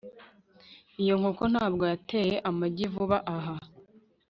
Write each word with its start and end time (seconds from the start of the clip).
Iyo 1.01 1.13
nkoko 1.19 1.43
ntabwo 1.53 1.83
yateye 1.91 2.35
amagi 2.49 2.85
vuba 2.93 3.17
aha 3.35 3.55